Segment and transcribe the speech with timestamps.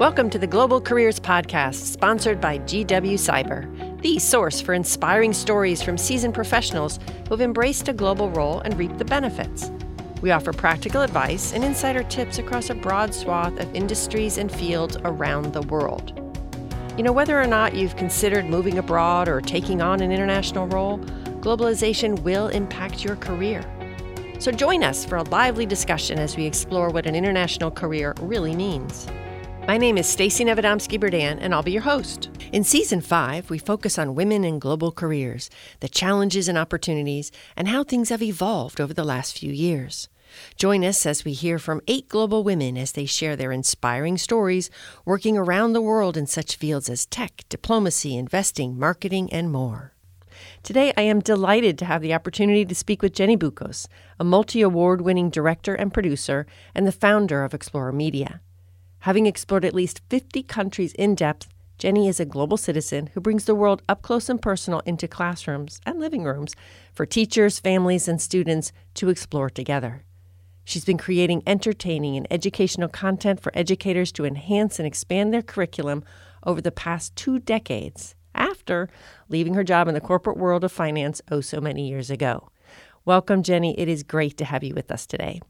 [0.00, 5.82] Welcome to the Global Careers Podcast, sponsored by GW Cyber, the source for inspiring stories
[5.82, 9.70] from seasoned professionals who have embraced a global role and reaped the benefits.
[10.22, 14.96] We offer practical advice and insider tips across a broad swath of industries and fields
[15.04, 16.18] around the world.
[16.96, 20.96] You know, whether or not you've considered moving abroad or taking on an international role,
[21.42, 23.62] globalization will impact your career.
[24.38, 28.56] So join us for a lively discussion as we explore what an international career really
[28.56, 29.06] means.
[29.70, 32.28] My name is Stacey Nevadomski Berdan, and I'll be your host.
[32.50, 35.48] In season five, we focus on women in global careers,
[35.78, 40.08] the challenges and opportunities, and how things have evolved over the last few years.
[40.56, 44.70] Join us as we hear from eight global women as they share their inspiring stories
[45.04, 49.94] working around the world in such fields as tech, diplomacy, investing, marketing, and more.
[50.64, 53.86] Today, I am delighted to have the opportunity to speak with Jenny Buccos,
[54.18, 58.40] a multi award winning director and producer and the founder of Explorer Media.
[59.00, 63.46] Having explored at least 50 countries in depth, Jenny is a global citizen who brings
[63.46, 66.54] the world up close and personal into classrooms and living rooms
[66.92, 70.04] for teachers, families, and students to explore together.
[70.64, 76.04] She's been creating entertaining and educational content for educators to enhance and expand their curriculum
[76.44, 78.90] over the past two decades after
[79.30, 82.50] leaving her job in the corporate world of finance oh so many years ago.
[83.06, 83.80] Welcome, Jenny.
[83.80, 85.40] It is great to have you with us today.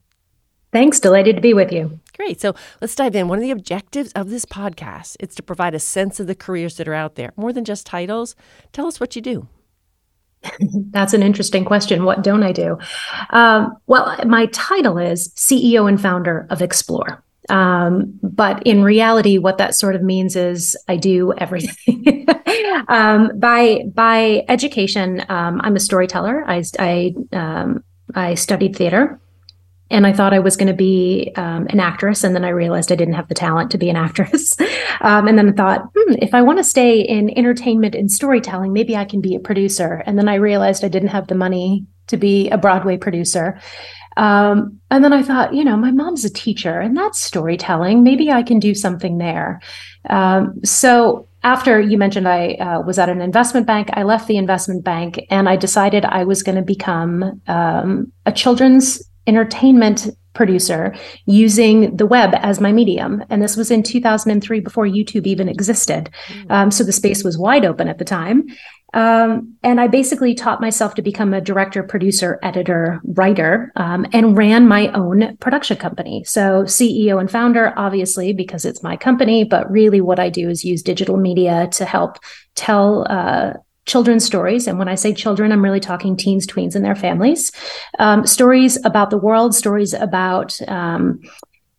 [0.72, 1.00] Thanks.
[1.00, 1.98] Delighted to be with you.
[2.16, 2.40] Great.
[2.40, 3.28] So let's dive in.
[3.28, 6.76] One of the objectives of this podcast is to provide a sense of the careers
[6.76, 8.36] that are out there, more than just titles.
[8.72, 9.48] Tell us what you do.
[10.90, 12.04] That's an interesting question.
[12.04, 12.78] What don't I do?
[13.30, 17.22] Um, well, my title is CEO and founder of Explore.
[17.48, 22.26] Um, but in reality, what that sort of means is I do everything.
[22.88, 26.44] um, by by education, um, I'm a storyteller.
[26.46, 27.82] I I, um,
[28.14, 29.18] I studied theater
[29.90, 32.92] and I thought I was going to be um, an actress, and then I realized
[32.92, 34.56] I didn't have the talent to be an actress.
[35.00, 38.72] um, and then I thought, hmm, if I want to stay in entertainment and storytelling,
[38.72, 40.02] maybe I can be a producer.
[40.06, 43.60] And then I realized I didn't have the money to be a Broadway producer.
[44.16, 48.02] Um, and then I thought, you know, my mom's a teacher, and that's storytelling.
[48.02, 49.60] Maybe I can do something there.
[50.08, 54.36] Um, so after you mentioned I uh, was at an investment bank, I left the
[54.36, 60.92] investment bank and I decided I was going to become um, a children's entertainment producer
[61.26, 63.22] using the web as my medium.
[63.30, 66.10] And this was in 2003 before YouTube even existed.
[66.28, 66.50] Mm.
[66.50, 68.46] Um, so the space was wide open at the time.
[68.92, 74.36] Um, and I basically taught myself to become a director, producer, editor, writer, um, and
[74.36, 76.24] ran my own production company.
[76.24, 80.64] So, CEO and founder, obviously, because it's my company, but really what I do is
[80.64, 82.18] use digital media to help
[82.56, 83.52] tell uh,
[83.90, 84.66] children's stories.
[84.66, 87.50] And when I say children, I'm really talking teens, tweens, and their families.
[87.98, 91.20] Um, stories about the world, stories about um,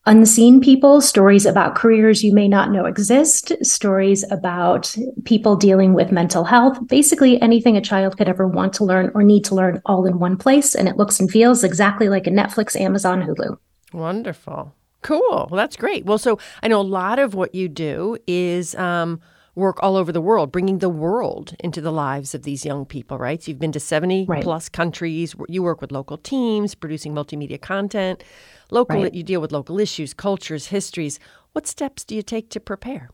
[0.06, 6.12] unseen people, stories about careers you may not know exist, stories about people dealing with
[6.12, 9.82] mental health, basically anything a child could ever want to learn or need to learn
[9.86, 10.76] all in one place.
[10.76, 13.58] And it looks and feels exactly like a Netflix, Amazon, Hulu.
[13.94, 14.76] Wonderful.
[15.02, 15.48] Cool.
[15.50, 16.06] Well, that's great.
[16.06, 19.20] Well, so I know a lot of what you do is um,
[19.56, 23.18] work all over the world, bringing the world into the lives of these young people,
[23.18, 23.42] right?
[23.42, 24.44] So you've been to 70 right.
[24.44, 25.36] plus countries.
[25.50, 28.24] You work with local teams, producing multimedia content.
[28.70, 29.14] Local, right.
[29.14, 31.20] you deal with local issues, cultures, histories.
[31.52, 33.10] What steps do you take to prepare?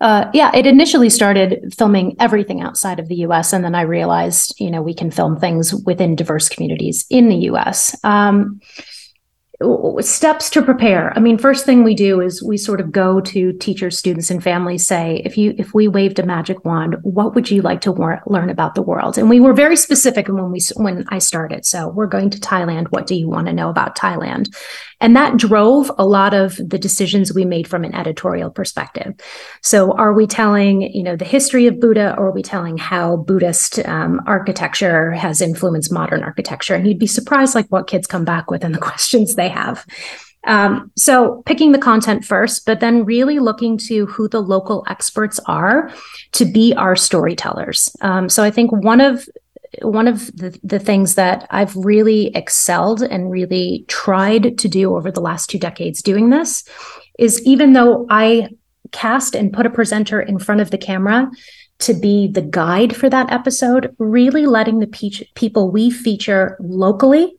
[0.00, 3.52] Uh, yeah, it initially started filming everything outside of the US.
[3.52, 7.36] And then I realized, you know, we can film things within diverse communities in the
[7.50, 7.96] US.
[8.04, 8.60] Um,
[10.00, 11.16] steps to prepare.
[11.16, 14.42] I mean first thing we do is we sort of go to teachers students and
[14.42, 18.20] families say if you if we waved a magic wand what would you like to
[18.26, 19.16] learn about the world?
[19.16, 21.64] And we were very specific when we when i started.
[21.64, 22.88] So we're going to thailand.
[22.88, 24.54] What do you want to know about thailand
[25.00, 29.14] and that drove a lot of the decisions we made from an editorial perspective.
[29.62, 33.16] So, are we telling, you know, the history of Buddha, or are we telling how
[33.16, 36.74] Buddhist um, architecture has influenced modern architecture?
[36.74, 39.84] And you'd be surprised, like what kids come back with and the questions they have.
[40.46, 45.40] Um, so picking the content first, but then really looking to who the local experts
[45.46, 45.92] are
[46.32, 47.94] to be our storytellers.
[48.00, 49.28] Um, so I think one of
[49.82, 55.10] one of the, the things that I've really excelled and really tried to do over
[55.10, 56.64] the last two decades doing this
[57.18, 58.50] is even though I
[58.92, 61.30] cast and put a presenter in front of the camera
[61.78, 67.36] to be the guide for that episode, really letting the pe- people we feature locally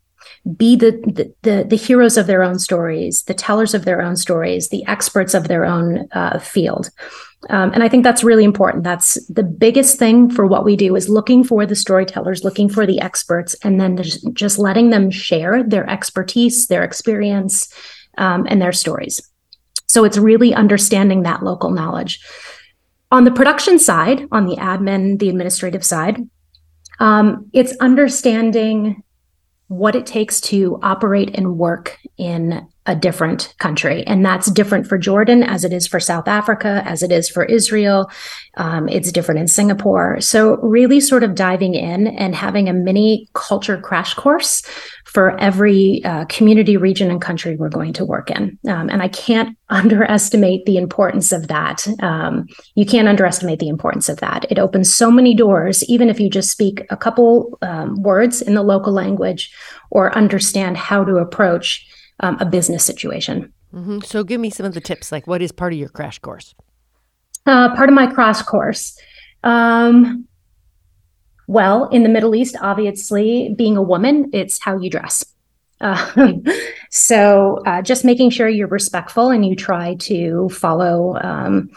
[0.55, 4.15] be the, the, the the heroes of their own stories, the tellers of their own
[4.15, 6.89] stories, the experts of their own uh, field.
[7.49, 8.83] Um, and I think that's really important.
[8.83, 12.85] That's the biggest thing for what we do is looking for the storytellers, looking for
[12.85, 13.95] the experts, and then
[14.33, 17.71] just, letting them share their expertise, their experience,
[18.17, 19.21] um, and their stories.
[19.85, 22.19] So it's really understanding that local knowledge.
[23.11, 26.27] On the production side, on the admin, the administrative side,
[26.99, 29.03] um, it's understanding
[29.67, 34.05] what it takes to operate and work in a different country.
[34.07, 37.43] And that's different for Jordan as it is for South Africa, as it is for
[37.43, 38.09] Israel.
[38.55, 40.19] Um, it's different in Singapore.
[40.21, 44.63] So, really sort of diving in and having a mini culture crash course
[45.05, 48.57] for every uh, community, region, and country we're going to work in.
[48.67, 51.85] Um, and I can't underestimate the importance of that.
[52.01, 54.45] Um, you can't underestimate the importance of that.
[54.49, 58.53] It opens so many doors, even if you just speak a couple um, words in
[58.53, 59.53] the local language
[59.89, 61.85] or understand how to approach
[62.19, 63.53] um, a business situation.
[63.73, 63.99] Mm-hmm.
[63.99, 65.11] So, give me some of the tips.
[65.11, 66.55] Like, what is part of your crash course?
[67.45, 68.99] Uh, part of my crash course.
[69.43, 70.27] Um,
[71.47, 75.25] well, in the Middle East, obviously, being a woman, it's how you dress.
[75.79, 76.33] Uh,
[76.91, 81.69] so, uh, just making sure you're respectful and you try to follow um,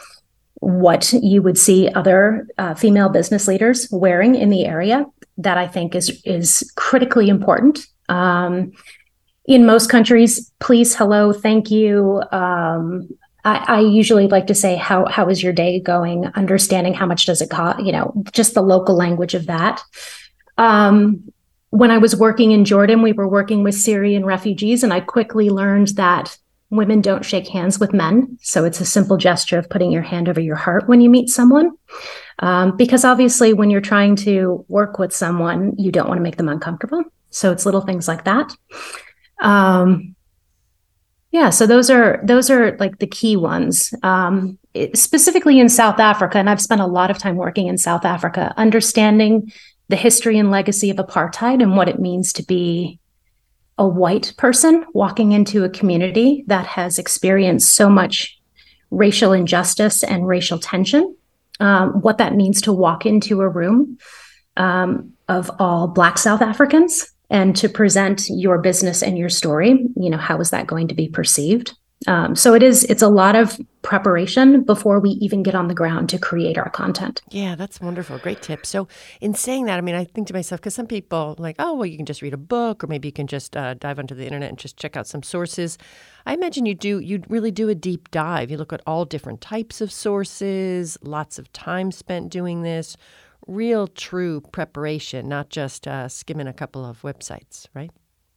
[0.54, 5.06] what you would see other uh, female business leaders wearing in the area.
[5.38, 7.86] That I think is is critically important.
[8.08, 8.72] Um,
[9.50, 12.22] in most countries, please, hello, thank you.
[12.30, 13.08] Um,
[13.44, 16.26] I, I, usually like to say, how how is your day going?
[16.36, 19.82] Understanding how much does it cost, you know, just the local language of that.
[20.56, 21.32] Um,
[21.70, 25.50] when I was working in Jordan, we were working with Syrian refugees, and I quickly
[25.50, 26.38] learned that
[26.70, 28.38] women don't shake hands with men.
[28.42, 31.28] So it's a simple gesture of putting your hand over your heart when you meet
[31.28, 31.72] someone.
[32.38, 36.36] Um, because obviously, when you're trying to work with someone, you don't want to make
[36.36, 37.02] them uncomfortable.
[37.30, 38.54] So it's little things like that.
[39.40, 40.14] Um,
[41.32, 43.94] yeah, so those are those are like the key ones.
[44.02, 44.58] Um,
[44.94, 48.52] specifically in South Africa, and I've spent a lot of time working in South Africa,
[48.56, 49.52] understanding
[49.88, 52.98] the history and legacy of apartheid and what it means to be
[53.78, 58.38] a white person walking into a community that has experienced so much
[58.90, 61.16] racial injustice and racial tension.
[61.60, 63.98] Um, what that means to walk into a room
[64.56, 70.10] um, of all Black South Africans and to present your business and your story you
[70.10, 71.76] know how is that going to be perceived?
[72.06, 75.74] Um, so it is it's a lot of preparation before we even get on the
[75.74, 77.20] ground to create our content.
[77.28, 78.16] Yeah that's wonderful.
[78.18, 78.64] Great tip.
[78.64, 78.88] So
[79.20, 81.86] in saying that i mean i think to myself because some people like oh well
[81.86, 84.24] you can just read a book or maybe you can just uh, dive onto the
[84.24, 85.76] internet and just check out some sources.
[86.24, 88.50] I imagine you do you really do a deep dive.
[88.50, 92.96] You look at all different types of sources lots of time spent doing this
[93.46, 97.90] real true preparation, not just uh, skimming a couple of websites, right?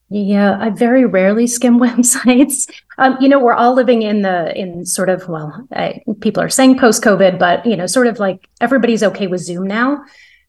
[0.09, 2.69] Yeah, I very rarely skim websites.
[2.97, 6.49] Um, you know, we're all living in the in sort of well, I, people are
[6.49, 10.03] saying post COVID, but you know, sort of like everybody's okay with Zoom now.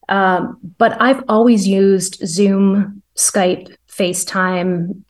[0.08, 5.02] Um, but I've always used Zoom, Skype, FaceTime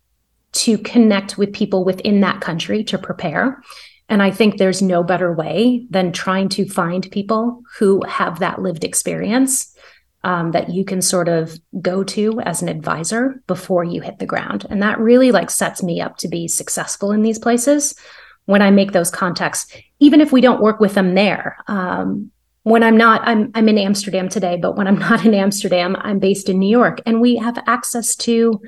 [0.53, 3.61] to connect with people within that country to prepare.
[4.09, 8.61] And I think there's no better way than trying to find people who have that
[8.61, 9.75] lived experience
[10.25, 14.27] um, that you can sort of go to as an advisor before you hit the
[14.27, 14.67] ground.
[14.71, 17.95] And that really like sets me up to be successful in these places
[18.47, 19.67] when I make those contacts,
[20.01, 21.57] even if we don't work with them there.
[21.67, 22.31] Um,
[22.63, 26.19] when I'm not, I'm I'm in Amsterdam today, but when I'm not in Amsterdam, I'm
[26.19, 28.61] based in New York, and we have access to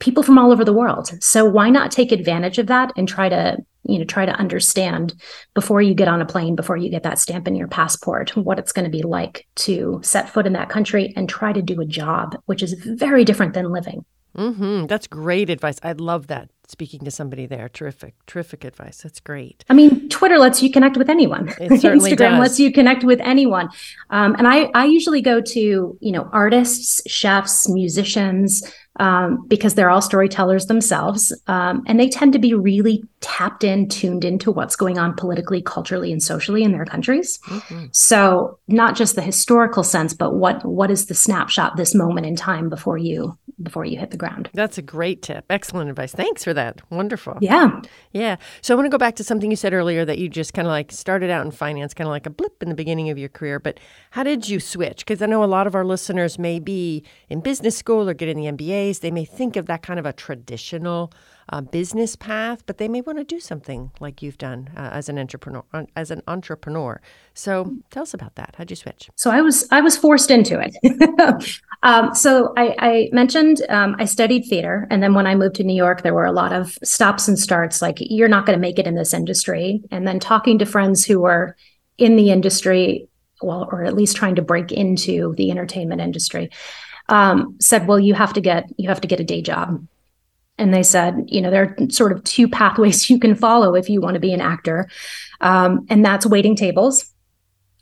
[0.00, 1.10] people from all over the world.
[1.22, 5.14] So why not take advantage of that and try to, you know, try to understand
[5.54, 8.58] before you get on a plane, before you get that stamp in your passport, what
[8.58, 11.80] it's going to be like to set foot in that country and try to do
[11.80, 14.04] a job, which is very different than living.
[14.36, 14.86] Mm-hmm.
[14.86, 15.78] That's great advice.
[15.82, 16.50] I love that.
[16.66, 19.02] Speaking to somebody there, terrific, terrific advice.
[19.02, 19.64] That's great.
[19.68, 21.50] I mean, Twitter lets you connect with anyone.
[21.60, 22.40] It certainly Instagram does.
[22.40, 23.68] lets you connect with anyone.
[24.10, 28.62] Um, and I, I usually go to you know artists, chefs, musicians,
[29.00, 31.32] um, because they're all storytellers themselves.
[31.46, 35.62] Um, and they tend to be really tapped in, tuned into what's going on politically,
[35.62, 37.38] culturally, and socially in their countries.
[37.46, 37.86] Mm-hmm.
[37.92, 42.36] So not just the historical sense, but what what is the snapshot this moment in
[42.36, 44.50] time before you before you hit the ground.
[44.52, 45.44] That's a great tip.
[45.48, 46.12] Excellent advice.
[46.12, 46.80] Thanks for that.
[46.90, 47.38] Wonderful.
[47.40, 47.80] Yeah.
[48.12, 48.36] Yeah.
[48.62, 50.66] So I want to go back to something you said earlier that you just kind
[50.66, 53.18] of like started out in finance, kind of like a blip in the beginning of
[53.18, 53.60] your career.
[53.60, 53.78] But
[54.10, 54.98] how did you switch?
[54.98, 58.36] Because I know a lot of our listeners may be in business school or getting
[58.36, 58.48] the
[58.92, 61.12] They may think of that kind of a traditional
[61.48, 65.08] uh, business path, but they may want to do something like you've done uh, as
[65.08, 65.64] an entrepreneur.
[65.96, 67.00] As an entrepreneur,
[67.34, 68.54] so tell us about that.
[68.56, 69.10] How'd you switch?
[69.16, 71.60] So I was I was forced into it.
[71.82, 75.64] um, so I, I mentioned um, I studied theater, and then when I moved to
[75.64, 77.82] New York, there were a lot of stops and starts.
[77.82, 81.04] Like you're not going to make it in this industry, and then talking to friends
[81.04, 81.56] who were
[81.98, 83.08] in the industry,
[83.42, 86.50] well, or at least trying to break into the entertainment industry.
[87.08, 89.86] Um, said, well, you have to get you have to get a day job
[90.58, 93.88] and they said, you know, there are sort of two pathways you can follow if
[93.88, 94.88] you want to be an actor,
[95.40, 97.10] um, and that's waiting tables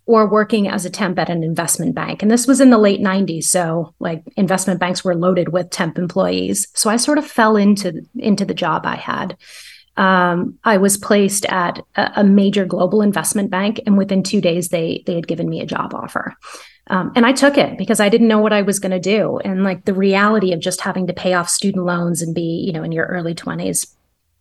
[0.04, 2.22] or working as a temp at an investment bank.
[2.22, 5.96] And this was in the late 90s, so like investment banks were loaded with temp
[5.96, 6.66] employees.
[6.74, 9.36] So I sort of fell into into the job I had.
[9.98, 14.70] Um, I was placed at a, a, major global investment bank, and within two days,
[14.70, 16.34] they they had given me a job offer.
[16.92, 19.38] Um, and I took it because I didn't know what I was going to do.
[19.38, 22.70] And like the reality of just having to pay off student loans and be, you
[22.70, 23.96] know, in your early 20s.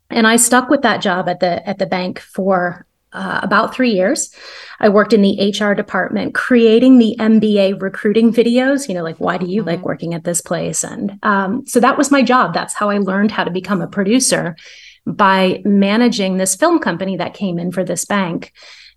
[0.09, 3.91] And I stuck with that job at the at the bank for uh, about three
[3.91, 4.35] years.
[4.81, 8.89] I worked in the HR department, creating the MBA recruiting videos.
[8.89, 9.69] You know, like why do you mm-hmm.
[9.69, 10.83] like working at this place?
[10.83, 12.53] And um, so that was my job.
[12.53, 14.57] That's how I learned how to become a producer
[15.05, 18.51] by managing this film company that came in for this bank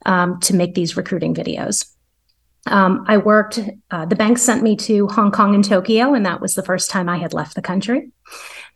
[0.07, 1.94] um, to make these recruiting videos.
[2.67, 6.41] Um, I worked, uh, the bank sent me to Hong Kong and Tokyo, and that
[6.41, 8.11] was the first time I had left the country.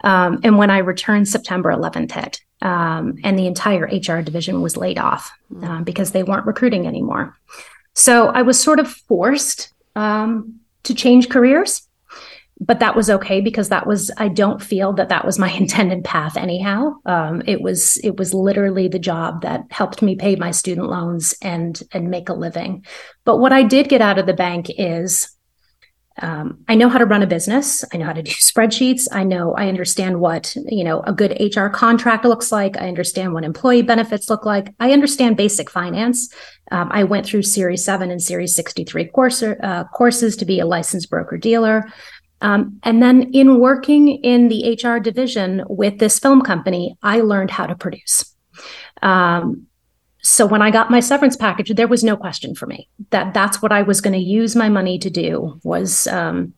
[0.05, 4.77] Um, and when I returned, September 11th hit, um, and the entire HR division was
[4.77, 7.37] laid off uh, because they weren't recruiting anymore.
[7.95, 11.88] So I was sort of forced um, to change careers
[12.61, 16.05] but that was okay because that was i don't feel that that was my intended
[16.05, 16.95] path anyhow.
[17.07, 21.35] Um, it was it was literally the job that helped me pay my student loans
[21.43, 22.85] and and make a living.
[23.25, 25.31] But what i did get out of the bank is
[26.21, 27.85] um, i know how to run a business.
[27.93, 29.07] I know how to do spreadsheets.
[29.13, 32.77] I know i understand what you know a good hr contract looks like.
[32.77, 34.75] I understand what employee benefits look like.
[34.81, 36.33] I understand basic finance.
[36.71, 40.67] Um, i went through series 7 and series 63 course, uh, courses to be a
[40.67, 41.91] licensed broker dealer
[42.41, 47.51] um, and then in working in the HR division with this film company, I learned
[47.51, 48.35] how to produce.
[49.03, 49.67] Um,
[50.23, 53.63] so when I got my severance package, there was no question for me that that's
[53.63, 56.53] what I was going to use my money to do was um,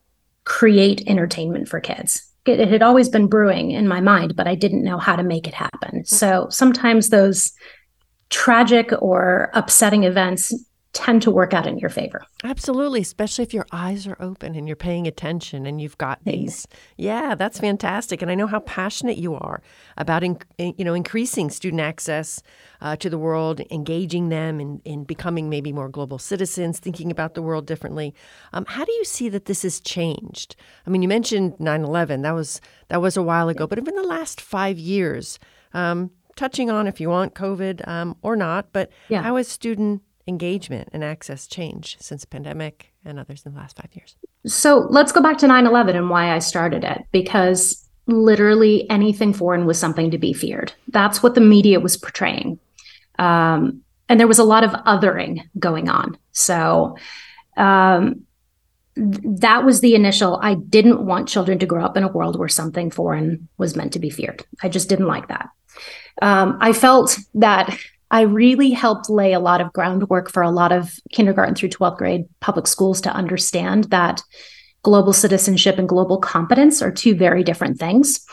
[0.44, 2.26] create entertainment for kids.
[2.46, 5.22] It, it had always been brewing in my mind, but I didn't know how to
[5.22, 6.04] make it happen.
[6.04, 7.52] So sometimes those
[8.30, 10.54] tragic or upsetting events
[10.92, 12.25] tend to work out in your favor.
[12.42, 16.66] Absolutely, especially if your eyes are open and you're paying attention and you've got these.
[16.97, 18.23] Yeah, that's fantastic.
[18.23, 19.62] And I know how passionate you are
[19.97, 22.42] about in, you know increasing student access
[22.80, 27.35] uh, to the world, engaging them in, in becoming maybe more global citizens, thinking about
[27.35, 28.12] the world differently.
[28.52, 30.56] Um, how do you see that this has changed?
[30.87, 32.23] I mean, you mentioned 9/11.
[32.23, 35.38] That was that was a while ago, but in the last five years,
[35.73, 39.23] um, touching on if you want COVID um, or not, but yeah.
[39.23, 43.91] how has student engagement and access change since pandemic and others in the last five
[43.95, 44.17] years?
[44.47, 49.33] So let's go back to 9 11 and why I started it, because literally anything
[49.33, 50.73] foreign was something to be feared.
[50.89, 52.59] That's what the media was portraying.
[53.19, 56.19] Um, and there was a lot of othering going on.
[56.33, 56.97] So,
[57.57, 58.25] um,
[58.97, 62.49] that was the initial i didn't want children to grow up in a world where
[62.49, 65.49] something foreign was meant to be feared i just didn't like that
[66.23, 67.79] um, i felt that
[68.11, 71.97] I really helped lay a lot of groundwork for a lot of kindergarten through 12th
[71.97, 74.23] grade public schools to understand that
[74.83, 78.25] global citizenship and global competence are two very different things.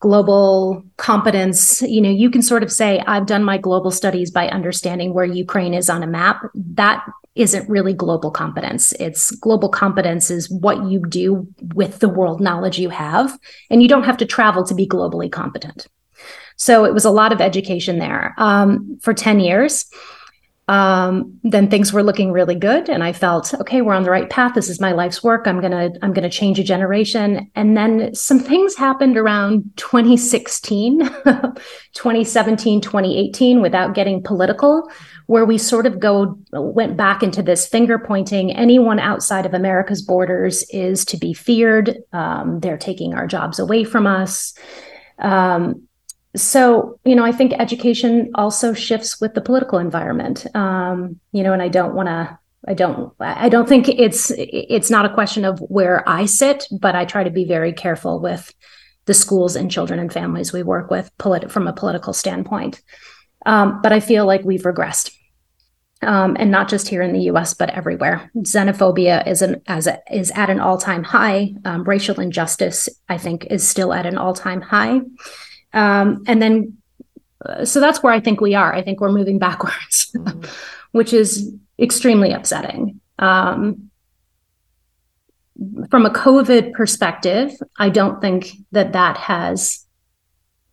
[0.00, 4.48] Global competence, you know, you can sort of say, I've done my global studies by
[4.48, 6.40] understanding where Ukraine is on a map.
[6.54, 7.04] That
[7.34, 8.92] isn't really global competence.
[9.00, 13.36] It's global competence is what you do with the world knowledge you have.
[13.70, 15.86] And you don't have to travel to be globally competent.
[16.58, 19.86] So it was a lot of education there um, for 10 years.
[20.66, 24.28] Um, then things were looking really good and i felt okay we're on the right
[24.28, 24.52] path.
[24.54, 25.46] This is my life's work.
[25.46, 27.50] I'm gonna i'm gonna change a generation.
[27.54, 30.98] And then some things happened around 2016
[31.94, 34.90] 2017 2018 without getting political
[35.24, 40.02] where we sort of go went back into this finger pointing anyone outside of america's
[40.02, 41.96] borders is to be feared.
[42.12, 44.52] Um, they're taking our jobs away from us.
[45.18, 45.87] Um,
[46.36, 51.52] so you know i think education also shifts with the political environment um, you know
[51.52, 55.44] and i don't want to i don't i don't think it's it's not a question
[55.44, 58.52] of where i sit but i try to be very careful with
[59.06, 61.10] the schools and children and families we work with
[61.48, 62.82] from a political standpoint
[63.46, 65.10] um, but i feel like we've regressed
[66.02, 67.54] um, and not just here in the U.S.
[67.54, 68.30] but everywhere.
[68.36, 71.54] Xenophobia is an as a, is at an all time high.
[71.64, 75.00] Um, racial injustice, I think, is still at an all time high.
[75.78, 76.76] Um, and then,
[77.46, 78.74] uh, so that's where I think we are.
[78.74, 80.44] I think we're moving backwards, mm-hmm.
[80.92, 83.00] which is extremely upsetting.
[83.18, 83.90] Um,
[85.90, 89.84] from a COVID perspective, I don't think that that has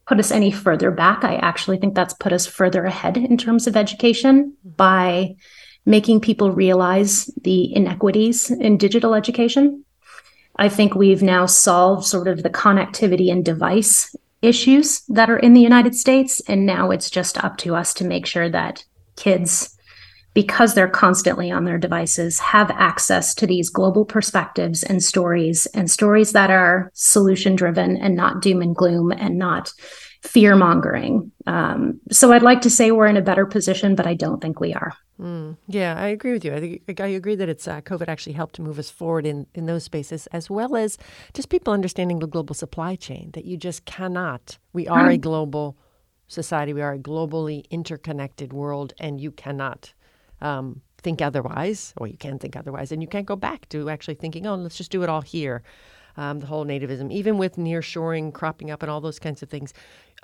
[0.08, 1.24] put us any further back.
[1.24, 4.70] I actually think that's put us further ahead in terms of education mm-hmm.
[4.76, 5.36] by
[5.86, 9.86] making people realize the inequities in digital education.
[10.58, 15.54] I think we've now solved sort of the connectivity and device issues that are in
[15.54, 16.42] the United States.
[16.48, 18.84] And now it's just up to us to make sure that
[19.16, 19.76] kids,
[20.34, 25.90] because they're constantly on their devices, have access to these global perspectives and stories and
[25.90, 29.72] stories that are solution driven and not doom and gloom and not
[30.24, 31.32] fear mongering.
[31.48, 34.60] Um, so I'd like to say we're in a better position, but I don't think
[34.60, 34.94] we are.
[35.20, 36.54] Mm, yeah, I agree with you.
[36.54, 39.48] I think I agree that it's uh, COVID actually helped to move us forward in
[39.54, 40.98] in those spaces, as well as
[41.34, 43.32] just people understanding the global supply chain.
[43.32, 44.58] That you just cannot.
[44.74, 45.78] We are a global
[46.28, 46.74] society.
[46.74, 49.94] We are a globally interconnected world, and you cannot.
[50.42, 54.16] Um, think otherwise, or you can think otherwise, and you can't go back to actually
[54.16, 55.64] thinking, "Oh, let's just do it all here."
[56.18, 59.74] Um, the whole nativism, even with nearshoring cropping up and all those kinds of things,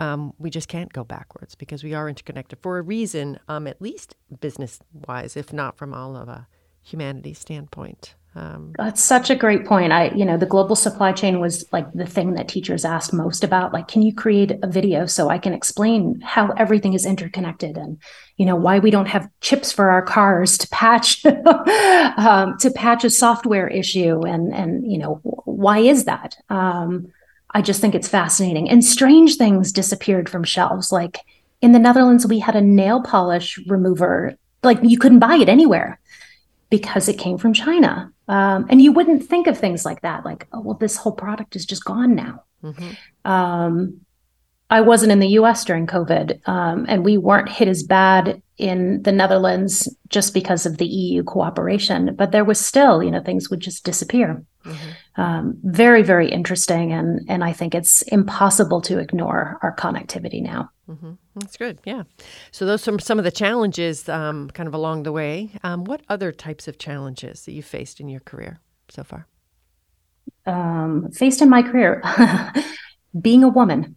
[0.01, 3.79] um, we just can't go backwards because we are interconnected for a reason, um, at
[3.79, 6.47] least business wise, if not from all of a
[6.81, 8.15] humanity standpoint.
[8.33, 9.91] Um, That's such a great point.
[9.91, 13.43] I, you know, the global supply chain was like the thing that teachers asked most
[13.43, 13.73] about.
[13.73, 17.99] Like, can you create a video so I can explain how everything is interconnected and,
[18.37, 21.23] you know, why we don't have chips for our cars to patch,
[22.17, 25.15] um, to patch a software issue, and and you know,
[25.45, 26.37] why is that?
[26.49, 27.11] Um,
[27.53, 28.69] I just think it's fascinating.
[28.69, 30.91] And strange things disappeared from shelves.
[30.91, 31.19] Like
[31.61, 35.99] in the Netherlands, we had a nail polish remover, like you couldn't buy it anywhere
[36.69, 38.11] because it came from China.
[38.27, 41.55] Um, and you wouldn't think of things like that, like, oh, well, this whole product
[41.55, 42.43] is just gone now.
[42.63, 43.29] Mm-hmm.
[43.29, 44.01] Um,
[44.69, 49.01] I wasn't in the US during COVID, um, and we weren't hit as bad in
[49.01, 53.49] the Netherlands just because of the EU cooperation, but there was still, you know, things
[53.49, 54.41] would just disappear.
[54.63, 54.89] Mm-hmm.
[55.17, 60.69] Um, very, very interesting, and and I think it's impossible to ignore our connectivity now.
[60.89, 61.11] Mm-hmm.
[61.35, 62.03] That's good, yeah.
[62.51, 65.51] So those are some of the challenges, um, kind of along the way.
[65.63, 69.27] Um, what other types of challenges that you faced in your career so far?
[70.45, 72.01] Um, faced in my career,
[73.21, 73.95] being a woman.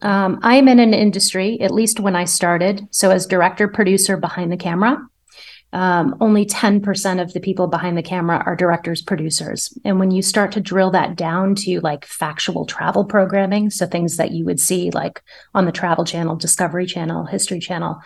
[0.00, 4.52] Um, I'm in an industry, at least when I started, so as director producer behind
[4.52, 4.98] the camera,
[5.72, 9.76] um, only 10% of the people behind the camera are directors, producers.
[9.84, 14.18] And when you start to drill that down to like factual travel programming, so things
[14.18, 15.22] that you would see like
[15.54, 18.00] on the Travel Channel, Discovery Channel, History Channel,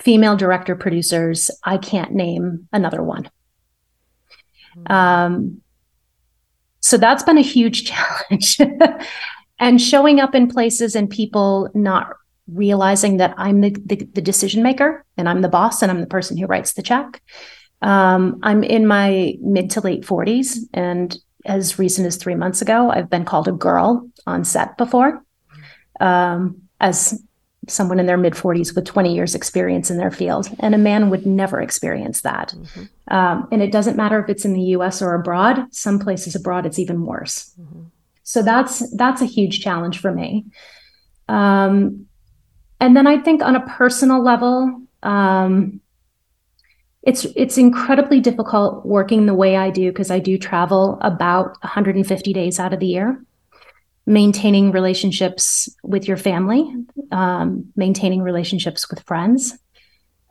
[0.00, 3.28] female director producers, I can't name another one.
[4.76, 4.92] Mm-hmm.
[4.92, 5.60] Um,
[6.80, 8.60] so that's been a huge challenge.
[9.58, 12.14] and showing up in places and people not
[12.52, 16.06] realizing that I'm the, the, the, decision maker and I'm the boss and I'm the
[16.06, 17.22] person who writes the check.
[17.82, 20.58] Um, I'm in my mid to late 40s.
[20.72, 25.22] And as recent as three months ago, I've been called a girl on set before.
[26.00, 27.22] Um, as
[27.66, 31.10] someone in their mid 40s with 20 years experience in their field and a man
[31.10, 33.14] would never experience that mm-hmm.
[33.14, 36.64] um, and it doesn't matter if it's in the us or abroad some places abroad
[36.64, 37.82] it's even worse mm-hmm.
[38.28, 40.44] So that's that's a huge challenge for me.
[41.30, 42.08] Um,
[42.80, 45.80] and then I think on a personal level, um,
[47.02, 52.32] it's it's incredibly difficult working the way I do because I do travel about 150
[52.32, 53.24] days out of the year.
[54.06, 56.66] Maintaining relationships with your family,
[57.12, 59.58] um, maintaining relationships with friends,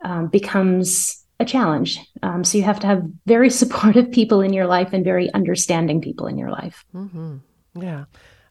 [0.04, 2.00] um, becomes a challenge.
[2.22, 6.00] Um, so you have to have very supportive people in your life and very understanding
[6.00, 6.84] people in your life.
[6.94, 7.36] Mm-hmm.
[7.80, 8.04] Yeah.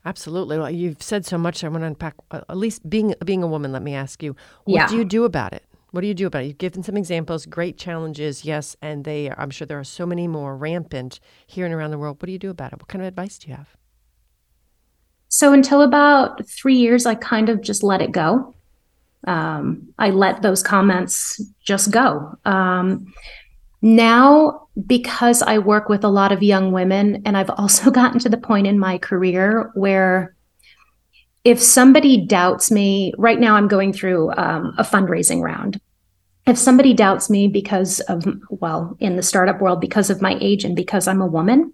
[0.08, 0.58] Absolutely.
[0.58, 1.66] Well, you've said so much.
[1.66, 2.16] I want to unpack.
[2.32, 4.88] Uh, at least being being a woman, let me ask you, what yeah.
[4.88, 5.64] do you do about it?
[5.92, 6.48] What do you do about it?
[6.48, 9.30] You've given some examples, great challenges, yes, and they.
[9.30, 12.22] I'm sure there are so many more rampant here and around the world.
[12.22, 12.80] What do you do about it?
[12.80, 13.76] What kind of advice do you have?
[15.28, 18.56] So until about three years, I kind of just let it go.
[19.28, 22.38] Um, I let those comments just go.
[22.46, 23.14] Um,
[23.88, 28.30] now, because I work with a lot of young women, and I've also gotten to
[28.30, 30.36] the point in my career where
[31.46, 35.80] if somebody doubts me, right now I'm going through um, a fundraising round.
[36.46, 40.66] If somebody doubts me because of, well, in the startup world, because of my age
[40.66, 41.72] and because I'm a woman,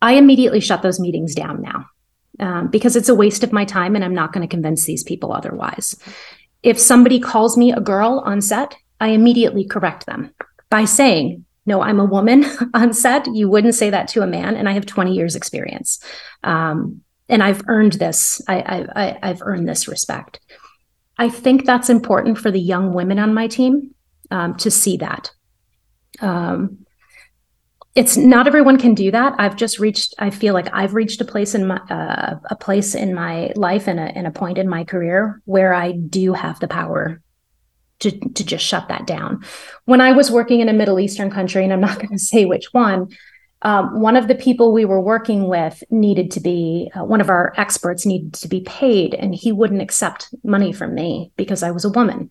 [0.00, 1.86] I immediately shut those meetings down now
[2.40, 5.02] um, because it's a waste of my time and I'm not going to convince these
[5.02, 5.96] people otherwise.
[6.62, 10.30] If somebody calls me a girl on set, I immediately correct them
[10.74, 13.28] by saying, no, I'm a woman on set.
[13.32, 16.00] You wouldn't say that to a man, and I have 20 years experience,
[16.42, 18.42] um, and I've earned this.
[18.48, 18.56] I,
[18.96, 20.40] I, I've earned this respect.
[21.16, 23.94] I think that's important for the young women on my team
[24.32, 25.30] um, to see that.
[26.20, 26.78] Um,
[27.94, 29.34] it's not everyone can do that.
[29.38, 30.12] I've just reached.
[30.18, 33.86] I feel like I've reached a place in my uh, a place in my life
[33.86, 37.22] and a, and a point in my career where I do have the power
[38.00, 39.44] to, to just shut that down.
[39.84, 42.44] When I was working in a Middle Eastern country, and I'm not going to say
[42.44, 43.08] which one,
[43.64, 47.30] um, one of the people we were working with needed to be uh, one of
[47.30, 51.70] our experts needed to be paid and he wouldn't accept money from me because i
[51.70, 52.30] was a woman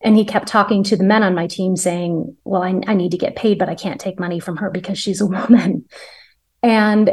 [0.00, 3.10] and he kept talking to the men on my team saying well I, I need
[3.10, 5.84] to get paid but i can't take money from her because she's a woman
[6.62, 7.10] and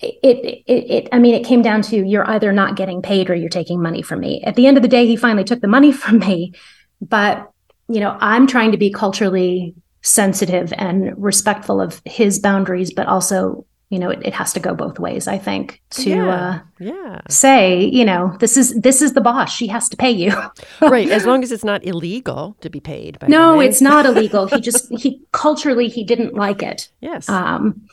[0.00, 3.34] it, it, it, I mean, it came down to you're either not getting paid or
[3.34, 4.42] you're taking money from me.
[4.44, 6.52] At the end of the day, he finally took the money from me,
[7.00, 7.50] but
[7.88, 13.64] you know, I'm trying to be culturally sensitive and respectful of his boundaries, but also
[13.90, 17.20] you know it, it has to go both ways i think to yeah, uh yeah.
[17.28, 19.52] say you know this is this is the boss.
[19.52, 20.32] She has to pay you.
[20.80, 21.08] Right.
[21.08, 24.46] As long as it's not illegal to be paid by no it's not illegal.
[24.46, 26.90] He just he culturally he didn't like it.
[27.00, 27.28] Yes.
[27.28, 27.88] Um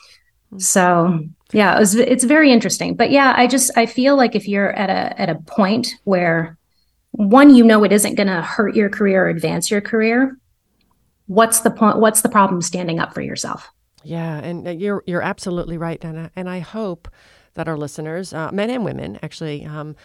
[0.58, 2.96] so yeah it was it's very interesting.
[2.96, 6.58] But yeah i just i feel like if you're at a at a point where
[7.12, 10.38] one you know it isn't going to hurt your career or advance your career
[11.28, 13.70] what's the point what's the problem standing up for yourself?
[14.04, 17.08] Yeah and uh, you're you're absolutely right I, and I hope
[17.54, 19.96] that our listeners uh, men and women actually um,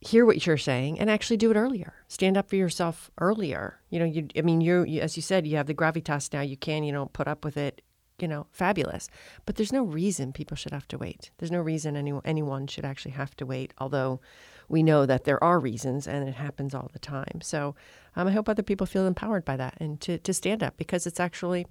[0.00, 1.94] hear what you're saying and actually do it earlier.
[2.08, 3.80] Stand up for yourself earlier.
[3.90, 6.40] You know you i mean you, you as you said you have the gravitas now.
[6.40, 7.82] You can you know put up with it
[8.18, 9.08] you know, fabulous.
[9.44, 11.30] But there's no reason people should have to wait.
[11.38, 13.74] There's no reason anyone anyone should actually have to wait.
[13.78, 14.20] Although
[14.68, 17.40] we know that there are reasons, and it happens all the time.
[17.42, 17.74] So
[18.16, 21.06] um, I hope other people feel empowered by that and to to stand up because
[21.06, 21.66] it's actually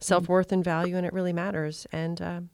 [0.00, 1.86] self worth and value, and it really matters.
[1.92, 2.50] And um,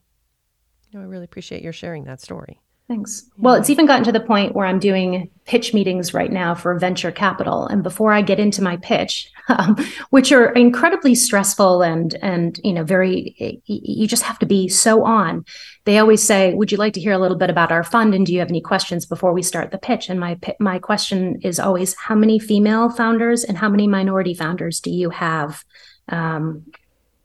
[0.90, 2.60] you know, I really appreciate your sharing that story.
[2.86, 3.30] Thanks.
[3.38, 6.78] Well, it's even gotten to the point where I'm doing pitch meetings right now for
[6.78, 9.76] venture capital, and before I get into my pitch, um,
[10.10, 15.02] which are incredibly stressful and and you know very, you just have to be so
[15.02, 15.46] on.
[15.84, 18.26] They always say, "Would you like to hear a little bit about our fund?" And
[18.26, 20.10] do you have any questions before we start the pitch?
[20.10, 24.78] And my my question is always, "How many female founders and how many minority founders
[24.78, 25.64] do you have
[26.10, 26.66] um,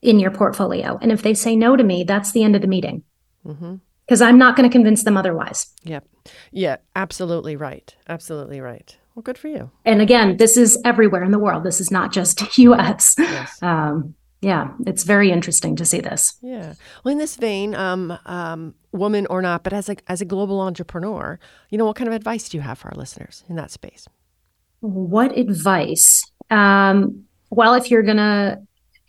[0.02, 2.69] in your portfolio?" And if they say no to me, that's the end of the
[2.69, 3.04] meeting.
[3.45, 3.76] Mm-hmm
[4.10, 5.67] because I'm not going to convince them otherwise.
[5.84, 6.04] Yep.
[6.52, 7.95] Yeah, absolutely right.
[8.08, 8.98] Absolutely right.
[9.13, 9.69] Well, good for you.
[9.86, 11.63] And again, this is everywhere in the world.
[11.63, 13.13] This is not just US.
[13.19, 13.62] Yes.
[13.62, 16.34] Um, yeah, it's very interesting to see this.
[16.41, 16.74] Yeah.
[17.04, 20.60] Well, in this vein, um, um, woman or not, but as a as a global
[20.60, 21.38] entrepreneur,
[21.69, 24.08] you know, what kind of advice do you have for our listeners in that space?
[24.80, 26.24] What advice?
[26.50, 28.60] Um, well, if you're gonna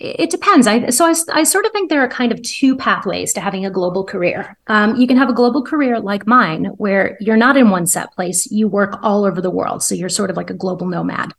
[0.00, 0.66] it depends.
[0.66, 3.66] I so I, I sort of think there are kind of two pathways to having
[3.66, 4.56] a global career.
[4.66, 8.10] Um, you can have a global career like mine, where you're not in one set
[8.12, 11.34] place; you work all over the world, so you're sort of like a global nomad.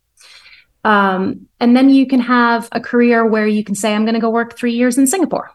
[0.84, 4.20] Um, and then you can have a career where you can say, "I'm going to
[4.20, 5.50] go work three years in Singapore."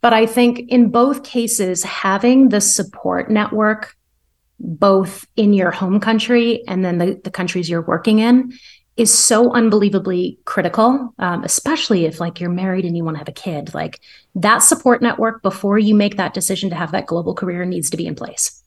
[0.00, 3.94] But I think in both cases, having the support network,
[4.58, 8.52] both in your home country and then the, the countries you're working in,
[8.96, 13.28] is so unbelievably critical, um, especially if like you're married and you want to have
[13.28, 13.74] a kid.
[13.74, 14.00] Like
[14.34, 17.96] that support network before you make that decision to have that global career needs to
[17.96, 18.62] be in place.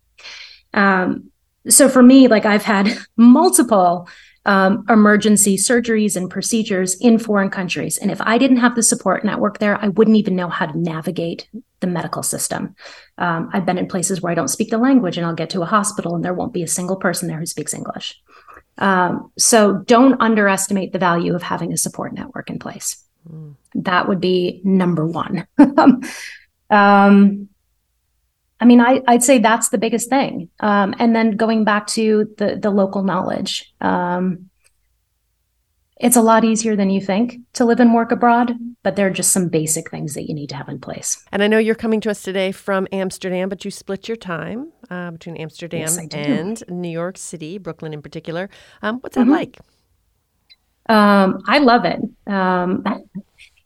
[0.73, 1.31] Um,
[1.67, 4.07] so for me, like I've had multiple
[4.45, 9.25] um, emergency surgeries and procedures in foreign countries, and if I didn't have the support
[9.25, 11.49] network there, I wouldn't even know how to navigate
[11.81, 12.75] the medical system.
[13.17, 15.61] Um, I've been in places where I don't speak the language, and I'll get to
[15.61, 18.19] a hospital, and there won't be a single person there who speaks English.
[18.79, 23.03] Um, so don't underestimate the value of having a support network in place.
[23.29, 23.55] Mm.
[23.75, 25.45] That would be number one.
[26.69, 27.49] um,
[28.61, 30.49] I mean, I, would say that's the biggest thing.
[30.59, 33.73] Um, and then going back to the the local knowledge.
[33.79, 34.48] Um,
[35.99, 39.11] it's a lot easier than you think to live and work abroad, but there are
[39.11, 41.23] just some basic things that you need to have in place.
[41.31, 44.71] And I know you're coming to us today from Amsterdam, but you split your time
[44.89, 48.49] uh, between Amsterdam yes, and New York City, Brooklyn in particular.
[48.81, 49.31] Um, what's that mm-hmm.
[49.31, 49.59] like?
[50.87, 51.99] Um, I love it.
[52.25, 52.83] Um,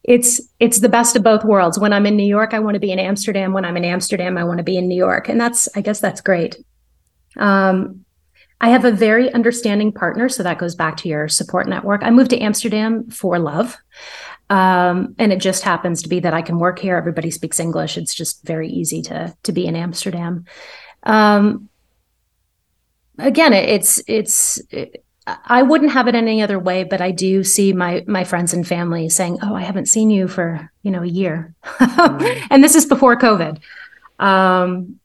[0.03, 1.79] it's it's the best of both worlds.
[1.79, 3.53] When I'm in New York, I want to be in Amsterdam.
[3.53, 6.01] When I'm in Amsterdam, I want to be in New York, and that's I guess
[6.01, 6.57] that's great.
[7.37, 8.02] Um,
[8.61, 10.29] I have a very understanding partner.
[10.29, 12.03] So that goes back to your support network.
[12.03, 13.77] I moved to Amsterdam for love.
[14.49, 16.95] Um, and it just happens to be that I can work here.
[16.95, 17.97] Everybody speaks English.
[17.97, 20.45] It's just very easy to to be in Amsterdam.
[21.03, 21.69] Um,
[23.17, 27.71] again, it's it's it, I wouldn't have it any other way, but I do see
[27.71, 31.07] my my friends and family saying, "Oh, I haven't seen you for you know a
[31.07, 32.47] year," mm.
[32.49, 33.59] and this is before COVID.
[34.19, 34.99] Um,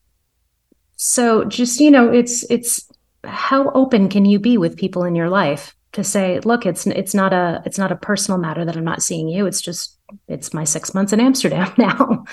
[0.97, 2.88] so just you know, it's it's
[3.25, 7.15] how open can you be with people in your life to say look it's it's
[7.15, 10.55] not a it's not a personal matter that i'm not seeing you it's just it's
[10.55, 12.25] my six months in amsterdam now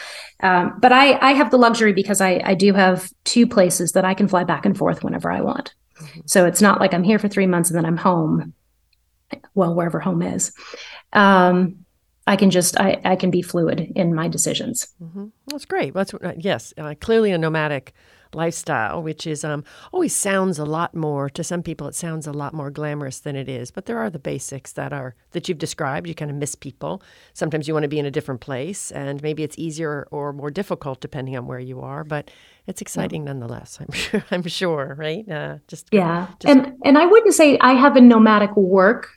[0.41, 4.06] um, but i i have the luxury because i i do have two places that
[4.06, 6.19] i can fly back and forth whenever i want mm-hmm.
[6.26, 8.54] so it's not like i'm here for three months and then i'm home
[9.54, 10.52] well wherever home is
[11.13, 11.86] um,
[12.28, 14.88] I can just I, I can be fluid in my decisions.
[15.02, 15.28] Mm-hmm.
[15.48, 15.93] That's great.
[15.93, 17.93] That's uh, yes, uh, clearly a nomadic
[18.36, 21.88] lifestyle, which is um, always sounds a lot more to some people.
[21.88, 24.93] It sounds a lot more glamorous than it is, but there are the basics that
[24.93, 26.08] are that you've described.
[26.08, 27.02] You kind of miss people.
[27.34, 30.52] Sometimes you want to be in a different place, and maybe it's easier or more
[30.52, 32.04] difficult depending on where you are.
[32.04, 32.30] But
[32.67, 33.34] it's exciting yeah.
[33.34, 33.80] nonetheless.
[33.80, 34.26] I'm sure.
[34.32, 35.30] I'm sure, right?
[35.30, 39.10] Uh, just yeah, just, and and I wouldn't say I have a nomadic work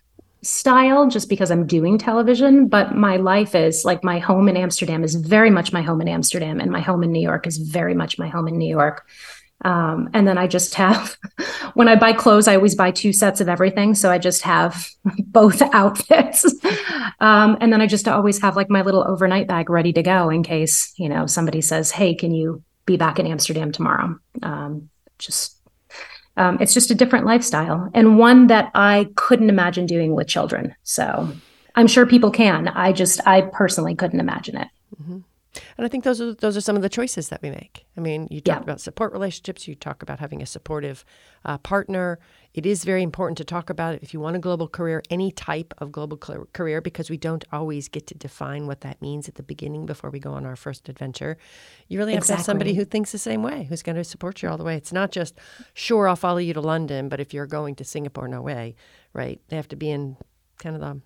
[0.49, 5.05] style just because I'm doing television, but my life is like my home in Amsterdam
[5.05, 7.95] is very much my home in Amsterdam, and my home in New York is very
[7.95, 9.07] much my home in New York.
[9.65, 11.17] Um, and then I just have,
[11.75, 13.95] when I buy clothes, I always buy two sets of everything.
[13.95, 14.89] So I just have
[15.27, 16.45] both outfits.
[17.21, 20.31] um, and then I just always have like my little overnight bag ready to go
[20.31, 24.19] in case, you know, somebody says, Hey, can you be back in Amsterdam tomorrow?
[24.43, 25.58] Um, just
[26.39, 30.75] um, it's just a different lifestyle and one that I couldn't imagine doing with children.
[30.85, 31.31] So
[31.75, 32.69] I'm sure people can.
[32.69, 34.69] I just, I personally couldn't imagine it.
[35.01, 35.19] Mm-hmm.
[35.77, 37.87] And I think those are those are some of the choices that we make.
[37.97, 38.63] I mean, you talk yeah.
[38.63, 39.67] about support relationships.
[39.67, 41.05] You talk about having a supportive
[41.45, 42.19] uh, partner.
[42.59, 45.31] It is very important to talk about it if you want a global career, any
[45.31, 49.37] type of global career, because we don't always get to define what that means at
[49.37, 51.39] the beginning before we go on our first adventure.
[51.87, 52.35] You really have exactly.
[52.35, 54.65] to have somebody who thinks the same way, who's going to support you all the
[54.65, 54.75] way.
[54.75, 55.39] It's not just,
[55.73, 58.75] sure, I'll follow you to London, but if you're going to Singapore, no way,
[59.13, 59.41] right?
[59.47, 60.17] They have to be in
[60.59, 61.01] kind of the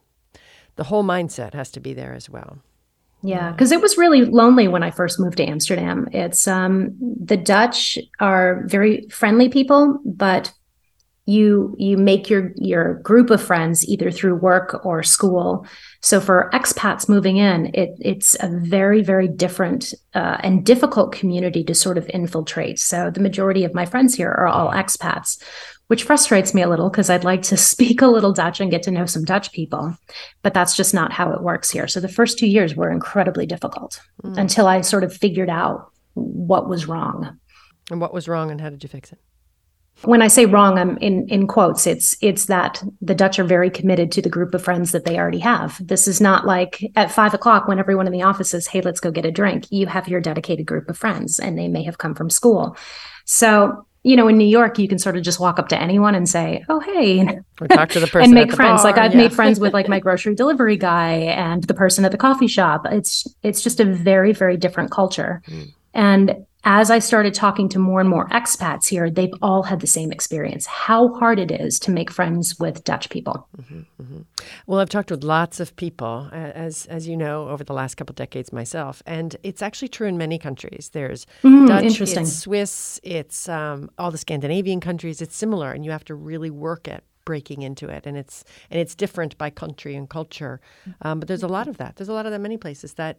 [0.77, 2.61] the whole mindset has to be there as well.
[3.23, 6.09] Yeah, because it was really lonely when I first moved to Amsterdam.
[6.13, 10.51] It's um, the Dutch are very friendly people, but
[11.25, 15.67] you you make your your group of friends either through work or school.
[16.01, 21.63] So for expats moving in, it it's a very very different uh, and difficult community
[21.65, 22.81] to sort of infiltrate.
[22.81, 25.41] So the majority of my friends here are all expats,
[25.87, 28.83] which frustrates me a little because I'd like to speak a little Dutch and get
[28.85, 29.97] to know some Dutch people.
[30.43, 31.87] But that's just not how it works here.
[31.87, 34.37] So the first two years were incredibly difficult mm.
[34.37, 37.39] until I sort of figured out what was wrong.
[37.91, 39.21] And what was wrong and how did you fix it?
[40.05, 41.87] When I say wrong, I'm in, in quotes.
[41.87, 45.19] It's it's that the Dutch are very committed to the group of friends that they
[45.19, 45.81] already have.
[45.87, 49.01] This is not like at five o'clock when everyone in the office says, "Hey, let's
[49.01, 51.99] go get a drink." You have your dedicated group of friends, and they may have
[51.99, 52.77] come from school.
[53.25, 56.15] So you know, in New York, you can sort of just walk up to anyone
[56.15, 57.21] and say, "Oh, hey,"
[57.61, 58.83] or talk to the person and make friends.
[58.83, 59.23] Bar, like I've yeah.
[59.23, 62.85] made friends with like my grocery delivery guy and the person at the coffee shop.
[62.91, 65.73] It's it's just a very very different culture, mm.
[65.95, 69.87] and as I started talking to more and more expats here, they've all had the
[69.87, 73.49] same experience how hard it is to make friends with Dutch people.
[73.57, 74.21] Mm-hmm, mm-hmm.
[74.67, 78.15] Well, I've talked with lots of people, as, as you know, over the last couple
[78.15, 80.91] decades myself, and it's actually true in many countries.
[80.93, 85.21] There's mm, Dutch, it's Swiss, it's um, all the Scandinavian countries.
[85.21, 88.81] It's similar, and you have to really work at breaking into it and it's and
[88.81, 90.61] it's different by country and culture
[91.03, 93.19] um, but there's a lot of that there's a lot of that many places that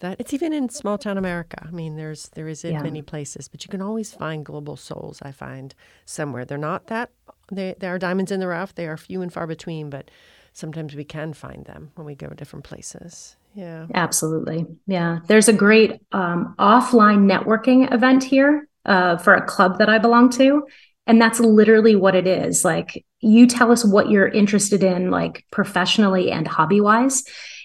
[0.00, 1.64] that it's even in small town America.
[1.66, 2.82] I mean, there's there is in yeah.
[2.82, 5.20] many places, but you can always find global souls.
[5.22, 7.10] I find somewhere they're not that
[7.52, 8.74] they there are diamonds in the rough.
[8.74, 10.10] They are few and far between, but
[10.52, 13.36] sometimes we can find them when we go to different places.
[13.54, 14.66] Yeah, absolutely.
[14.86, 19.98] Yeah, there's a great um, offline networking event here uh, for a club that I
[19.98, 20.66] belong to,
[21.06, 22.64] and that's literally what it is.
[22.64, 27.24] Like you tell us what you're interested in, like professionally and hobby wise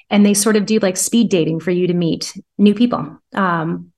[0.10, 3.91] and they sort of do like speed dating for you to meet new people um,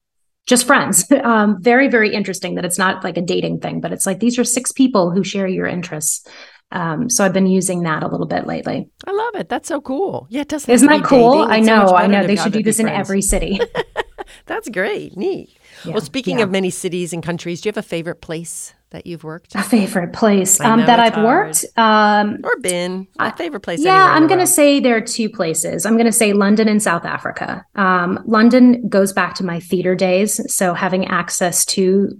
[0.45, 4.05] just friends um, very very interesting that it's not like a dating thing but it's
[4.05, 6.27] like these are six people who share your interests
[6.71, 8.89] um, so I've been using that a little bit lately.
[9.05, 9.47] I love it.
[9.47, 10.27] That's so cool.
[10.29, 10.69] Yeah, it doesn't.
[10.69, 11.43] Isn't that cool?
[11.43, 11.87] I know.
[11.87, 12.27] So I know.
[12.27, 13.59] They should do this in every city.
[14.45, 15.15] That's great.
[15.15, 15.57] Neat.
[15.85, 16.43] Yeah, well, speaking yeah.
[16.43, 19.55] of many cities and countries, do you have a favorite place that you've worked?
[19.55, 21.25] A favorite place um, that I've hard.
[21.25, 23.07] worked um, or been.
[23.19, 23.79] A favorite place?
[23.79, 25.85] Yeah, I'm going to say there are two places.
[25.85, 27.65] I'm going to say London and South Africa.
[27.75, 32.17] Um, London goes back to my theater days, so having access to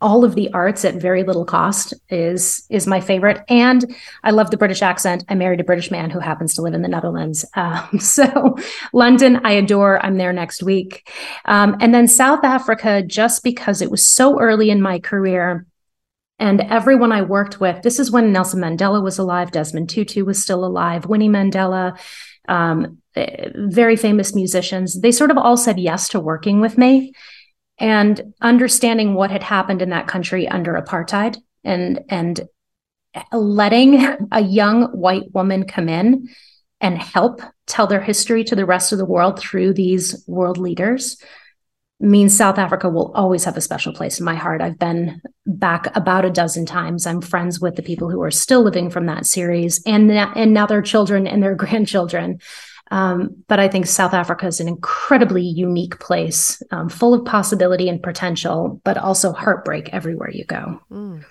[0.00, 4.50] all of the arts at very little cost is is my favorite and i love
[4.50, 7.44] the british accent i married a british man who happens to live in the netherlands
[7.54, 8.56] um, so
[8.92, 11.08] london i adore i'm there next week
[11.46, 15.64] um, and then south africa just because it was so early in my career
[16.44, 20.42] and everyone I worked with, this is when Nelson Mandela was alive, Desmond Tutu was
[20.42, 21.98] still alive, Winnie Mandela,
[22.46, 25.00] um, very famous musicians.
[25.00, 27.14] They sort of all said yes to working with me
[27.78, 32.46] and understanding what had happened in that country under apartheid and and
[33.32, 36.28] letting a young white woman come in
[36.78, 41.16] and help tell their history to the rest of the world through these world leaders
[42.04, 44.60] means South Africa will always have a special place in my heart.
[44.60, 47.06] I've been back about a dozen times.
[47.06, 50.66] I'm friends with the people who are still living from that series and and now
[50.66, 52.40] their children and their grandchildren.
[52.90, 57.88] Um, but I think South Africa is an incredibly unique place, um, full of possibility
[57.88, 60.80] and potential, but also heartbreak everywhere you go.
[60.90, 61.24] Mm.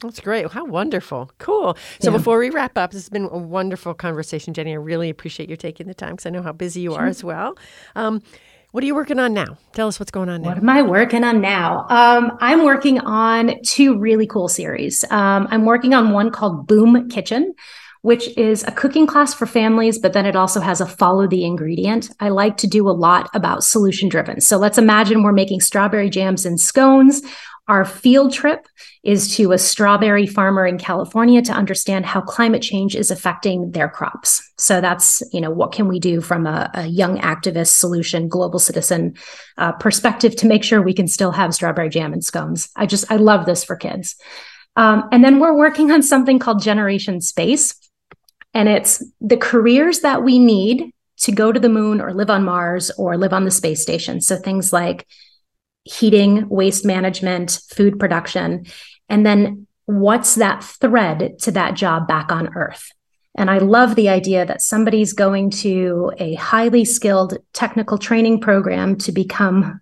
[0.00, 0.50] That's great.
[0.50, 1.30] How wonderful.
[1.38, 1.76] Cool.
[2.00, 2.16] So yeah.
[2.16, 4.72] before we wrap up, this has been a wonderful conversation, Jenny.
[4.72, 7.00] I really appreciate you taking the time because I know how busy you sure.
[7.00, 7.56] are as well.
[7.94, 8.22] Um,
[8.72, 9.58] what are you working on now?
[9.72, 10.48] Tell us what's going on now.
[10.48, 11.86] What am I working on now?
[11.88, 15.04] Um, I'm working on two really cool series.
[15.10, 17.54] Um, I'm working on one called Boom Kitchen,
[18.02, 21.44] which is a cooking class for families, but then it also has a follow the
[21.44, 22.10] ingredient.
[22.20, 24.40] I like to do a lot about solution driven.
[24.40, 27.22] So let's imagine we're making strawberry jams and scones.
[27.70, 28.66] Our field trip
[29.04, 33.88] is to a strawberry farmer in California to understand how climate change is affecting their
[33.88, 34.42] crops.
[34.58, 38.58] So that's, you know, what can we do from a, a young activist solution, global
[38.58, 39.14] citizen
[39.56, 42.70] uh, perspective to make sure we can still have strawberry jam and scones.
[42.74, 44.16] I just, I love this for kids.
[44.74, 47.76] Um, and then we're working on something called Generation Space.
[48.52, 52.42] And it's the careers that we need to go to the moon or live on
[52.42, 54.20] Mars or live on the space station.
[54.20, 55.06] So things like
[55.84, 58.66] heating, waste management, food production.
[59.08, 62.90] And then what's that thread to that job back on Earth?
[63.36, 68.96] And I love the idea that somebody's going to a highly skilled technical training program
[68.98, 69.80] to become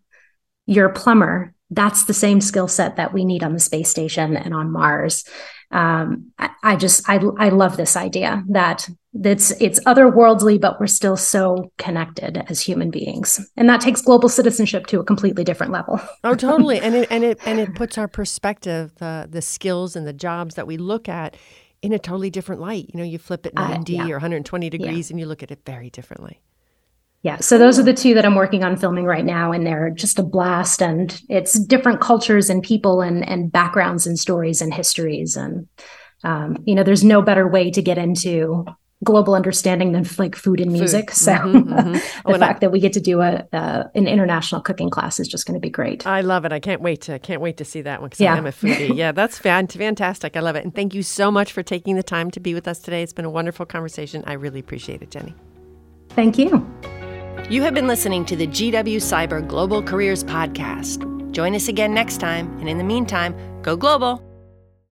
[0.66, 1.54] your plumber.
[1.70, 5.24] That's the same skill set that we need on the space station and on Mars.
[5.70, 8.88] Um, I, I just I I love this idea that
[9.24, 13.46] it's it's otherworldly but we're still so connected as human beings.
[13.56, 16.00] And that takes global citizenship to a completely different level.
[16.24, 16.80] Oh totally.
[16.88, 20.54] And it and it and it puts our perspective the the skills and the jobs
[20.54, 21.36] that we look at
[21.82, 22.90] in a totally different light.
[22.92, 24.10] You know you flip it 90 uh, yeah.
[24.10, 25.14] or 120 degrees yeah.
[25.14, 26.40] and you look at it very differently
[27.22, 29.90] yeah so those are the two that i'm working on filming right now and they're
[29.90, 34.72] just a blast and it's different cultures and people and and backgrounds and stories and
[34.74, 35.66] histories and
[36.24, 38.64] um, you know there's no better way to get into
[39.04, 41.10] global understanding than like food and music.
[41.10, 41.16] Food.
[41.16, 41.92] So mm-hmm, mm-hmm.
[42.28, 45.28] the oh, fact I, that we get to do a an international cooking class is
[45.28, 46.06] just going to be great.
[46.06, 46.52] I love it.
[46.52, 48.34] I can't wait to can't wait to see that one because yeah.
[48.34, 48.94] I'm a foodie.
[48.96, 50.36] yeah, that's fantastic.
[50.36, 50.64] I love it.
[50.64, 53.02] And thank you so much for taking the time to be with us today.
[53.02, 54.24] It's been a wonderful conversation.
[54.26, 55.34] I really appreciate it, Jenny.
[56.10, 56.66] Thank you.
[57.50, 61.32] You have been listening to the GW Cyber Global Careers Podcast.
[61.32, 62.46] Join us again next time.
[62.60, 64.27] And in the meantime, go global.